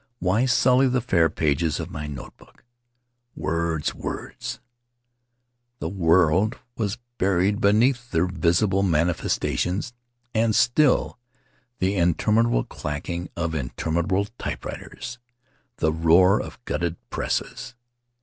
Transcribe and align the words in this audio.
Why 0.17 0.47
sully 0.47 0.87
the 0.87 0.99
fair 0.99 1.29
pages 1.29 1.79
of 1.79 1.91
my 1.91 2.07
notebook? 2.07 2.63
Words, 3.35 3.93
words! 3.93 4.59
The 5.77 5.89
world 5.89 6.57
was 6.75 6.97
buried 7.19 7.61
beneath 7.61 8.09
their 8.09 8.25
visible 8.25 8.81
mani 8.81 9.13
festations, 9.13 9.93
and 10.33 10.55
still 10.55 11.19
the 11.77 11.93
interminable 11.97 12.63
clacking 12.63 13.29
of 13.35 13.53
in 13.53 13.69
numerable 13.77 14.25
typewriters, 14.39 15.19
the 15.77 15.93
roar 15.93 16.41
of 16.41 16.57
glutted 16.65 16.95
presses. 17.11 17.75